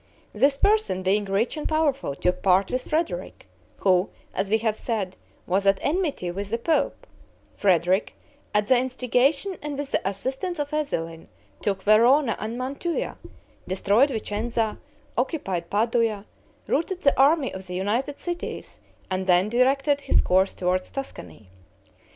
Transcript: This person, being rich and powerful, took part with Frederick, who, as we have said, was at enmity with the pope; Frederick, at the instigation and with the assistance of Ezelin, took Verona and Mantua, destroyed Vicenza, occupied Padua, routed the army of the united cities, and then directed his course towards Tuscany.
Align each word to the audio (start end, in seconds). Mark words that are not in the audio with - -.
This 0.33 0.57
person, 0.57 1.03
being 1.03 1.25
rich 1.25 1.55
and 1.57 1.69
powerful, 1.69 2.15
took 2.15 2.41
part 2.41 2.71
with 2.71 2.89
Frederick, 2.89 3.45
who, 3.77 4.09
as 4.33 4.49
we 4.49 4.57
have 4.57 4.75
said, 4.75 5.15
was 5.45 5.67
at 5.67 5.77
enmity 5.83 6.31
with 6.31 6.49
the 6.49 6.57
pope; 6.57 7.05
Frederick, 7.55 8.15
at 8.51 8.65
the 8.65 8.79
instigation 8.79 9.57
and 9.61 9.77
with 9.77 9.91
the 9.91 10.01
assistance 10.09 10.57
of 10.57 10.73
Ezelin, 10.73 11.27
took 11.61 11.83
Verona 11.83 12.35
and 12.39 12.57
Mantua, 12.57 13.19
destroyed 13.67 14.09
Vicenza, 14.09 14.79
occupied 15.19 15.69
Padua, 15.69 16.25
routed 16.65 17.01
the 17.03 17.15
army 17.15 17.53
of 17.53 17.67
the 17.67 17.75
united 17.75 18.17
cities, 18.17 18.79
and 19.11 19.27
then 19.27 19.49
directed 19.49 20.01
his 20.01 20.19
course 20.19 20.55
towards 20.55 20.89
Tuscany. 20.89 21.51